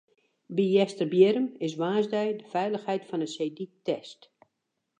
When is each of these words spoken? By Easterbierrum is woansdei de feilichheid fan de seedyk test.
By 0.55 0.65
Easterbierrum 0.81 1.47
is 1.67 1.75
woansdei 1.79 2.29
de 2.39 2.45
feilichheid 2.53 3.03
fan 3.09 3.21
de 3.23 3.29
seedyk 3.35 3.73
test. 3.87 4.21